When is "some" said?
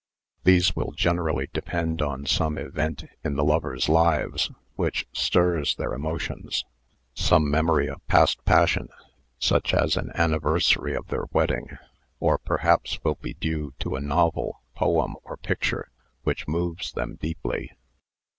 2.25-2.57, 7.13-7.51